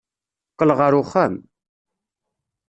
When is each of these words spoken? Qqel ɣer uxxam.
Qqel 0.51 0.71
ɣer 0.77 0.93
uxxam. 1.01 1.33